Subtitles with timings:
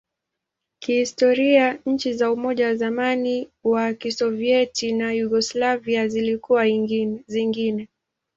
[0.79, 6.67] Kihistoria, nchi za Umoja wa zamani wa Kisovyeti na Yugoslavia zilikuwa
[7.27, 7.87] zingine.